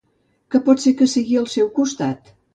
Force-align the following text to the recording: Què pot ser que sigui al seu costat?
Què 0.55 0.61
pot 0.69 0.81
ser 0.85 0.93
que 1.03 1.09
sigui 1.13 1.39
al 1.43 1.47
seu 1.59 1.71
costat? 1.79 2.35